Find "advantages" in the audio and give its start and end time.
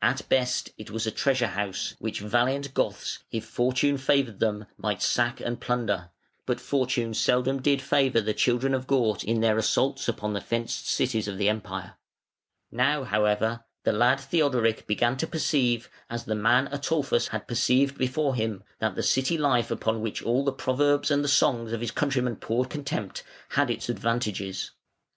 23.88-24.70